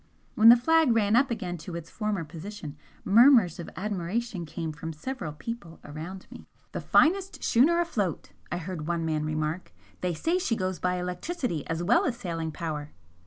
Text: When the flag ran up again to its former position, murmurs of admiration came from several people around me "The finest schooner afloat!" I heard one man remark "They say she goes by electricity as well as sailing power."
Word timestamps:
When 0.33 0.49
the 0.49 0.57
flag 0.57 0.93
ran 0.93 1.15
up 1.15 1.29
again 1.29 1.59
to 1.59 1.75
its 1.75 1.91
former 1.91 2.23
position, 2.23 2.75
murmurs 3.05 3.59
of 3.59 3.69
admiration 3.75 4.47
came 4.47 4.71
from 4.71 4.93
several 4.93 5.31
people 5.31 5.79
around 5.85 6.25
me 6.31 6.47
"The 6.71 6.81
finest 6.81 7.43
schooner 7.43 7.79
afloat!" 7.79 8.31
I 8.51 8.57
heard 8.57 8.87
one 8.87 9.05
man 9.05 9.25
remark 9.25 9.71
"They 9.99 10.15
say 10.15 10.39
she 10.39 10.55
goes 10.55 10.79
by 10.79 10.95
electricity 10.95 11.67
as 11.67 11.83
well 11.83 12.05
as 12.05 12.17
sailing 12.17 12.51
power." 12.51 12.89